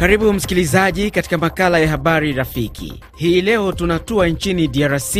[0.00, 3.02] Karibu msikilizaji katika makala ya habari rafiki.
[3.16, 5.16] Hii leo tunatua nchini DRC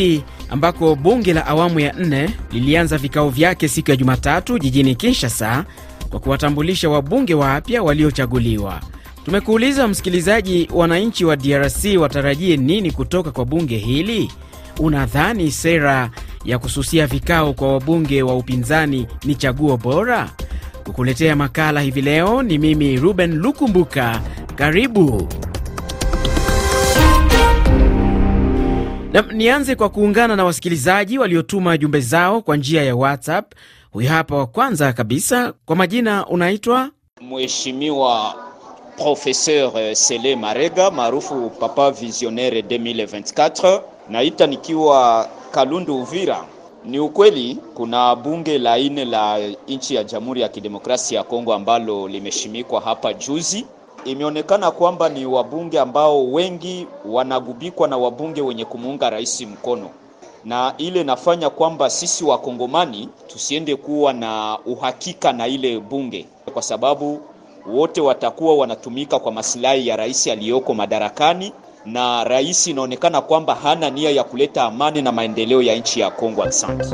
[0.50, 5.64] ambako bunge la awamu ya nne lilianza vikao vyake siku ya Jumatatu jijini Kinshasa
[6.10, 8.80] kwa kuwatambulisha wabunge wapya waliochaguliwa.
[9.24, 14.32] Tumekuuliza msikilizaji, wananchi wa DRC watarajie nini kutoka kwa bunge hili?
[14.78, 16.10] Unadhani sera
[16.44, 20.30] ya kususia vikao kwa wabunge wa upinzani ni chaguo bora?
[20.88, 24.20] Kukuletea makala hivi leo ni mimi Ruben Lukumbuka.
[24.54, 25.28] Karibu
[29.12, 33.52] na nianze kwa kuungana na wasikilizaji waliotuma jumbe zao kwa njia ya WhatsApp.
[33.90, 38.34] Huyu hapa wa kwanza kabisa, kwa majina unaitwa Mheshimiwa
[38.96, 43.80] Professeur Sele Marega maarufu Papa Visionnaire 2024.
[44.10, 46.44] Naita nikiwa Kalundu Uvira.
[46.84, 52.08] Ni ukweli kuna bunge la nne la nchi ya Jamhuri ya Kidemokrasia ya Kongo ambalo
[52.08, 53.66] limeshimikwa hapa juzi.
[54.04, 59.90] Imeonekana kwamba ni wabunge ambao wengi wanagubikwa na wabunge wenye kumuunga rais mkono,
[60.44, 67.20] na ile inafanya kwamba sisi wakongomani tusiende kuwa na uhakika na ile bunge, kwa sababu
[67.66, 71.52] wote watakuwa wanatumika kwa masilahi ya rais aliyoko madarakani
[71.92, 76.42] na rais inaonekana kwamba hana nia ya kuleta amani na maendeleo ya nchi ya Kongo.
[76.44, 76.84] Asante.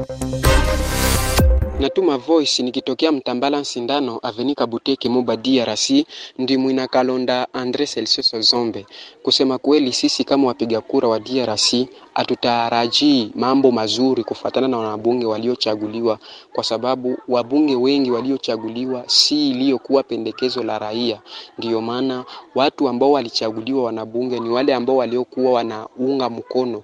[1.80, 5.90] Natuma voice nikitokea Mtambala Sindano Avenika Buteke Moba DRC,
[6.38, 8.86] ndi mwina Kalonda Andre Celsius Zombe.
[9.22, 11.74] Kusema kweli, sisi kama wapiga kura wa DRC
[12.14, 16.18] hatutarajii mambo mazuri kufuatana na wanabunge waliochaguliwa,
[16.52, 21.20] kwa sababu wabunge wengi waliochaguliwa si iliyokuwa pendekezo la raia.
[21.58, 26.82] Ndiyo maana watu ambao walichaguliwa wanabunge ni wale ambao waliokuwa wanaunga mkono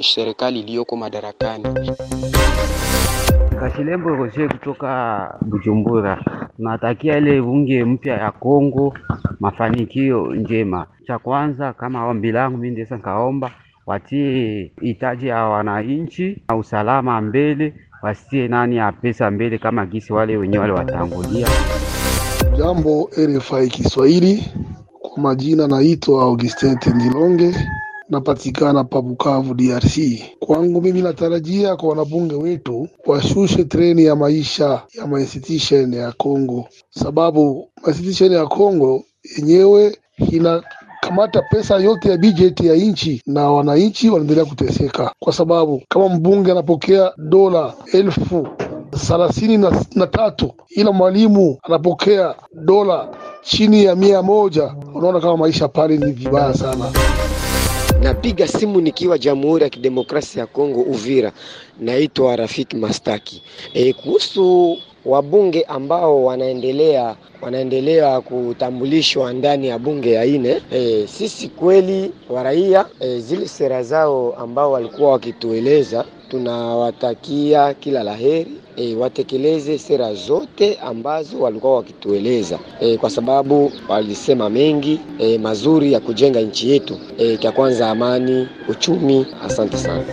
[0.00, 1.64] serikali iliyoko madarakani.
[3.64, 4.90] Kashilembo Roger kutoka
[5.40, 6.24] Bujumbura.
[6.56, 8.94] Tunatakia ile bunge mpya ya Kongo
[9.40, 10.86] mafanikio njema.
[11.06, 13.50] Cha kwanza, kama ombi langu mimi ndio nikaomba
[13.86, 20.36] watie hitaji ya wananchi na usalama mbele, wasitie nani ya pesa mbele kama gisi wale
[20.36, 21.48] wenyewe wale watangulia.
[22.58, 24.44] Jambo RFI Kiswahili,
[25.02, 27.54] kwa majina naitwa Augustin Tendilonge
[28.08, 29.98] napatikana pa Bukavu, DRC.
[30.40, 37.68] Kwangu mimi natarajia kwa wanabunge wetu washushe treni ya maisha ya mainstitution ya Kongo, sababu
[37.86, 39.04] mainstitution ya Kongo
[39.38, 46.08] yenyewe inakamata pesa yote ya bajeti ya nchi na wananchi wanaendelea kuteseka, kwa sababu kama
[46.08, 48.48] mbunge anapokea dola elfu
[49.06, 53.08] thelathini na, na tatu ila mwalimu anapokea dola
[53.42, 56.92] chini ya mia moja unaona kama maisha pale ni vibaya sana.
[58.04, 61.32] Napiga simu nikiwa Jamhuri ya Kidemokrasia ya Kongo, Uvira.
[61.80, 63.42] Naitwa Rafiki Mastaki.
[63.74, 70.60] E, kuhusu wabunge ambao wanaendelea wanaendelea kutambulishwa ndani ya bunge ya ine.
[70.72, 76.04] E, sisi kweli wa raia e, zile sera zao ambao walikuwa wakitueleza
[76.34, 84.50] tunawatakia kila la heri e, watekeleze sera zote ambazo walikuwa wakitueleza e, kwa sababu walisema
[84.50, 89.26] mengi e, mazuri ya kujenga nchi yetu e, cha kwanza amani, uchumi.
[89.44, 90.04] Asante sana.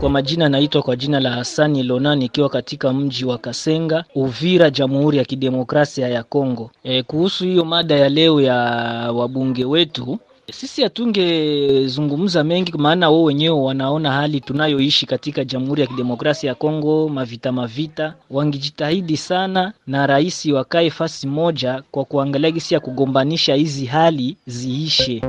[0.00, 5.18] Kwa majina naitwa kwa jina la Hasani Lona nikiwa katika mji wa Kasenga, Uvira, Jamhuri
[5.18, 6.70] ya Kidemokrasia ya Kongo.
[6.84, 8.54] E, kuhusu hiyo mada ya leo ya
[9.14, 10.18] wabunge wetu
[10.52, 17.08] sisi hatungezungumza mengi, maana wao wenyewe wanaona hali tunayoishi katika Jamhuri ya Kidemokrasia ya Kongo,
[17.08, 18.14] mavita mavita.
[18.30, 25.22] Wangejitahidi sana na rais wakae fasi moja kwa kuangalia gisi ya kugombanisha hizi hali ziishe.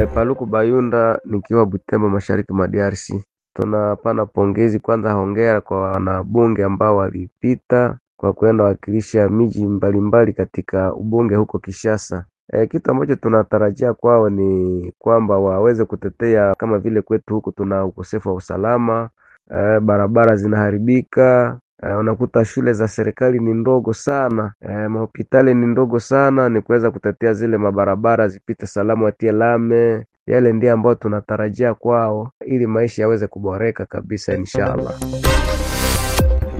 [0.00, 3.14] E, Paluku Bayunda nikiwa Butembo, mashariki mwa DRC.
[3.56, 11.34] Tunapana pongezi kwanza, hongera kwa wanabunge ambao walipita kwa kwenda wakilisha miji mbalimbali katika ubunge
[11.34, 12.24] huko Kishasa.
[12.52, 18.28] E, kitu ambacho tunatarajia kwao ni kwamba waweze kutetea kama vile kwetu huku tuna ukosefu
[18.28, 19.08] wa usalama
[19.56, 24.52] e, barabara zinaharibika e, unakuta shule za serikali ni ndogo sana
[24.88, 30.04] mahospitali ni ndogo sana, ni kuweza kutetea zile mabarabara zipite salama, watie lame.
[30.26, 34.94] Yale ndio ambayo tunatarajia kwao ili maisha yaweze kuboreka kabisa, inshallah.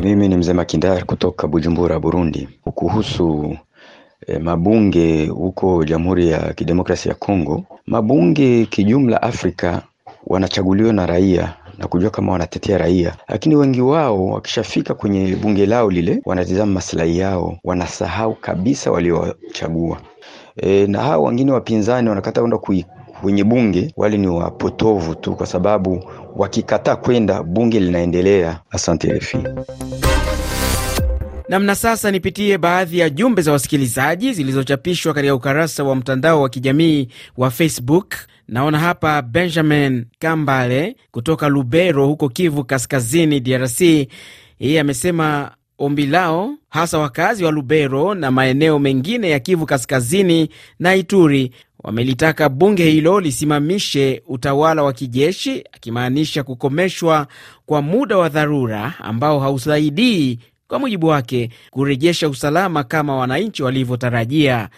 [0.02, 2.48] Mimi ni mzee Makindari kutoka Bujumbura, Burundi.
[2.74, 3.56] Kuhusu
[4.26, 9.82] E, mabunge huko Jamhuri ya Kidemokrasia ya Kongo, mabunge kijumla Afrika
[10.26, 15.90] wanachaguliwa na raia na kujua kama wanatetea raia, lakini wengi wao wakishafika kwenye bunge lao
[15.90, 19.98] lile wanatizama maslahi yao, wanasahau kabisa waliowachagua.
[20.56, 22.58] E, na hao wengine wapinzani wanakata kwenda
[23.22, 26.04] kwenye bunge, wale ni wapotovu tu, kwa sababu
[26.36, 28.60] wakikataa kwenda bunge linaendelea.
[28.70, 29.38] Asante RFI.
[31.48, 37.08] Namna sasa, nipitie baadhi ya jumbe za wasikilizaji zilizochapishwa katika ukarasa wa mtandao wa kijamii
[37.36, 38.14] wa Facebook.
[38.48, 43.80] Naona hapa Benjamin Kambale kutoka Lubero huko Kivu Kaskazini, DRC.
[44.60, 50.48] Yeye amesema ombi lao hasa wakazi wa Lubero na maeneo mengine ya Kivu Kaskazini
[50.78, 57.26] na Ituri wamelitaka bunge hilo lisimamishe utawala wa kijeshi, akimaanisha kukomeshwa
[57.66, 60.38] kwa muda wa dharura ambao hausaidii
[60.68, 64.68] kwa mujibu wake kurejesha usalama kama wananchi walivyotarajia.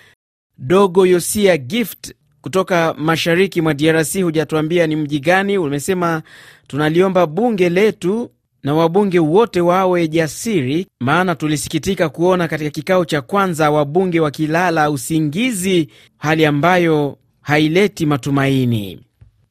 [0.58, 5.58] Dogo Yosia Gift kutoka mashariki mwa DRC, hujatuambia ni mji gani.
[5.58, 6.22] Umesema
[6.66, 8.30] tunaliomba bunge letu
[8.62, 15.88] na wabunge wote wawe jasiri, maana tulisikitika kuona katika kikao cha kwanza wabunge wakilala usingizi,
[16.16, 19.05] hali ambayo haileti matumaini.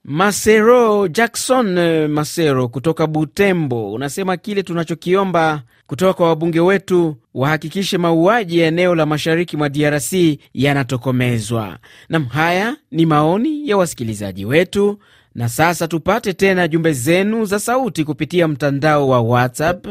[0.07, 8.67] Masero Jackson Masero kutoka Butembo unasema kile tunachokiomba kutoka kwa wabunge wetu wahakikishe mauaji ya
[8.67, 10.13] eneo la mashariki mwa DRC
[10.53, 11.77] yanatokomezwa.
[12.09, 14.99] Nam, haya ni maoni ya wasikilizaji wetu.
[15.35, 19.87] Na sasa tupate tena jumbe zenu za sauti kupitia mtandao wa WhatsApp.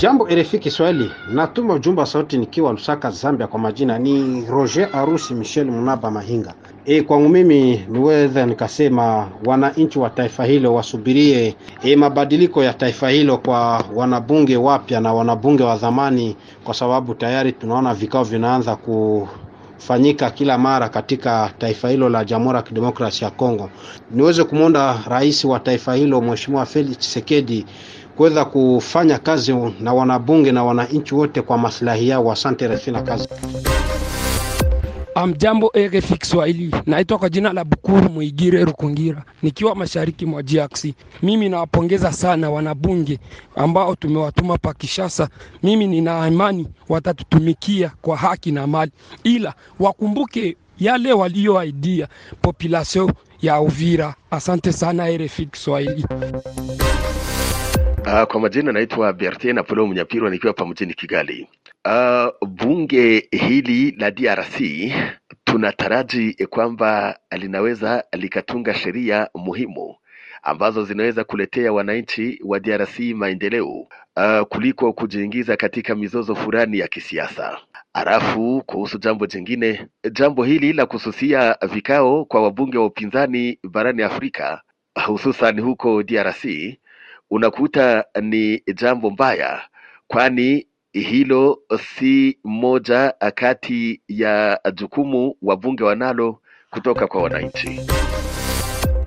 [0.00, 3.46] Jambo RFI Kiswahili, natuma ujumbe wa sauti nikiwa Lusaka, Zambia.
[3.46, 6.54] Kwa majina ni Roger Arusi Michel Munaba Mahinga.
[6.90, 13.38] E, kwangu mimi niweza nikasema wananchi wa taifa hilo wasubirie e, mabadiliko ya taifa hilo
[13.38, 20.58] kwa wanabunge wapya na wanabunge wa zamani, kwa sababu tayari tunaona vikao vinaanza kufanyika kila
[20.58, 23.70] mara katika taifa hilo la Jamhuri ya Kidemokrasia ya Kongo.
[24.10, 27.66] Niweze kumwomba rais wa taifa hilo Mheshimiwa Felix Tshisekedi
[28.16, 32.32] kuweza kufanya kazi na wanabunge na wananchi wote kwa maslahi yao.
[32.32, 33.28] Asante refi na kazi.
[35.18, 40.84] Amjambo RFI Kiswahili, naitwa kwa jina la Bukuru Mwigire Rukungira, nikiwa mashariki mwa DRC.
[41.22, 43.18] Mimi nawapongeza sana wanabunge
[43.56, 45.28] ambao tumewatuma pa Kishasa.
[45.62, 48.92] Mimi nina imani watatutumikia kwa haki na mali,
[49.24, 52.08] ila wakumbuke yale walioaidia
[52.42, 53.12] population
[53.42, 54.14] ya Uvira.
[54.30, 56.04] Asante sana RFI Kiswahili.
[58.06, 61.48] Uh, kwa majina naitwa Bertin Apolo Mnyapirwa nikiwa pa mjini Kigali.
[61.88, 64.60] Uh, bunge hili la DRC
[65.44, 69.96] tunataraji kwamba linaweza likatunga sheria muhimu
[70.42, 77.58] ambazo zinaweza kuletea wananchi wa DRC maendeleo uh, kuliko kujiingiza katika mizozo fulani ya kisiasa.
[77.94, 84.62] Halafu kuhusu jambo jingine, jambo hili la kususia vikao kwa wabunge wa upinzani barani Afrika
[85.06, 86.44] hususan huko DRC
[87.30, 89.62] unakuta ni jambo mbaya,
[90.06, 90.66] kwani
[91.00, 91.58] hilo
[91.96, 96.38] si moja kati ya jukumu wabunge wanalo
[96.70, 97.80] kutoka kwa wananchi.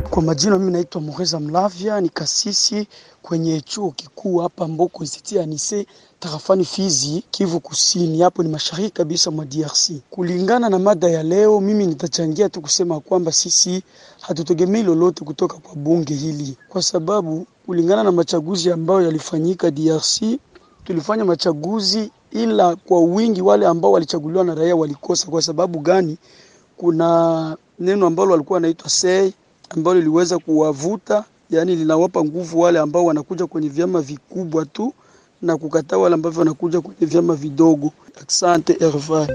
[0.09, 2.87] Kwa majina mimi naitwa Moreza Mlavya, ni kasisi
[3.21, 5.85] kwenye chuo kikuu hapa Mboko Institut Anise
[6.19, 9.91] tarafani Fizi, Kivu Kusini, hapo ni mashariki kabisa mwa DRC.
[10.09, 13.83] Kulingana na mada ya leo, mimi nitachangia tu kusema kwamba sisi
[14.21, 20.21] hatutegemei lolote kutoka kwa bunge hili, kwa sababu kulingana na machaguzi ambayo yalifanyika DRC,
[20.83, 25.27] tulifanya machaguzi ila kwa wingi wale ambao walichaguliwa na raia walikosa.
[25.27, 26.17] Kwa sababu gani?
[26.77, 29.33] Kuna neno ambalo walikuwa wanaitwa sei
[29.69, 34.93] ambalo liliweza kuwavuta, yani linawapa nguvu wale ambao wanakuja kwenye vyama vikubwa tu
[35.41, 37.91] na kukataa wale ambao wanakuja kwenye vyama vidogo.
[38.27, 39.27] Asante RFI.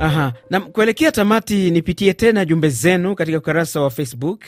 [0.00, 4.40] Aha, na kuelekea tamati, nipitie tena jumbe zenu katika ukurasa wa Facebook.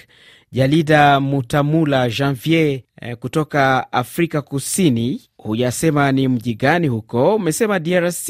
[0.52, 7.36] Jalida Mutamula Janvier eh, kutoka Afrika Kusini, hujasema ni mji gani huko.
[7.36, 8.28] Umesema DRC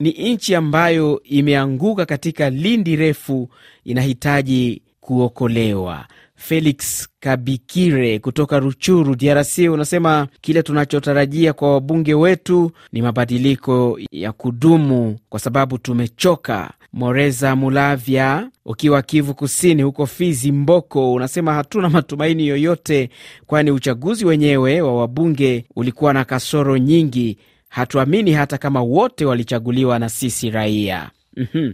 [0.00, 3.48] ni nchi ambayo imeanguka katika lindi refu,
[3.84, 6.06] inahitaji kuokolewa.
[6.40, 15.18] Felix Kabikire kutoka Ruchuru, DRC, unasema kile tunachotarajia kwa wabunge wetu ni mabadiliko ya kudumu
[15.28, 16.70] kwa sababu tumechoka.
[16.92, 23.10] Moreza Mulavya ukiwa Kivu Kusini huko Fizi Mboko, unasema hatuna matumaini yoyote,
[23.46, 27.38] kwani uchaguzi wenyewe wa wabunge ulikuwa na kasoro nyingi.
[27.68, 31.10] Hatuamini hata kama wote walichaguliwa na sisi raia.
[31.38, 31.72] Mm-hmm.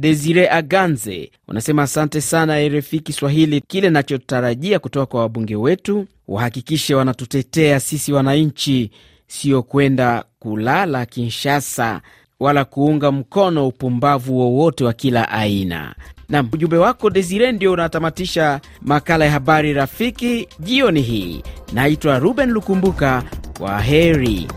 [0.00, 3.60] Desire Aganze unasema asante sana RFI Kiswahili.
[3.60, 8.90] Kile nachotarajia kutoka kwa wabunge wetu, wahakikishe wanatutetea sisi wananchi,
[9.26, 12.00] sio kwenda kulala Kinshasa
[12.40, 15.94] wala kuunga mkono upumbavu wowote wa kila aina.
[16.28, 21.42] Nam, ujumbe wako Desire ndio unatamatisha makala ya habari rafiki jioni hii.
[21.72, 23.22] Naitwa Ruben Lukumbuka,
[23.58, 24.48] kwa heri.